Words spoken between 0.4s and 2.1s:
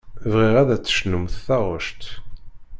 ad d-tecnumt taɣect.